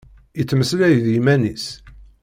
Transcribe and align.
Ittmeslay 0.41 0.95
d 1.03 1.07
yiman-is. 1.13 1.65